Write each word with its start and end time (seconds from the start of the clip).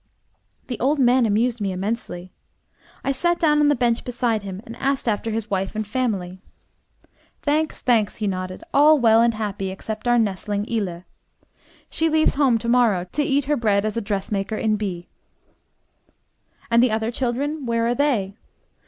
The 0.65 0.79
old 0.79 0.97
man 0.97 1.27
amused 1.27 1.61
me 1.61 1.71
immensely. 1.71 2.31
I 3.03 3.11
sat 3.11 3.39
down 3.39 3.59
on 3.59 3.67
the 3.67 3.75
bench 3.75 4.03
beside 4.03 4.41
him 4.41 4.59
and 4.65 4.75
asked 4.77 5.07
after 5.07 5.29
his 5.29 5.51
wife 5.51 5.75
and 5.75 5.85
family. 5.85 6.39
"Thanks, 7.43 7.83
thanks," 7.83 8.15
he 8.15 8.25
nodded, 8.25 8.63
"all 8.73 8.97
well 8.97 9.21
and 9.21 9.35
happy 9.35 9.69
except 9.69 10.07
our 10.07 10.17
nestling 10.17 10.65
Ille. 10.65 11.03
She 11.91 12.09
leaves 12.09 12.33
home 12.33 12.57
to 12.57 12.67
morrow, 12.67 13.05
to 13.11 13.21
eat 13.21 13.45
her 13.45 13.55
bread 13.55 13.85
as 13.85 13.95
a 13.95 14.01
dress 14.01 14.31
maker 14.31 14.55
in 14.55 14.75
B." 14.75 15.07
"And 16.71 16.81
the 16.81 16.89
other 16.89 17.11
children, 17.11 17.67
where 17.67 17.85
are 17.85 17.93
they?" 17.93 18.33